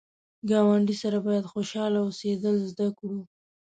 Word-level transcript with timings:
ګاونډي 0.49 0.95
سره 1.03 1.17
باید 1.27 1.49
خوشحال 1.51 1.93
اوسېدل 1.97 2.55
زده 2.71 2.87
کړو 2.97 3.19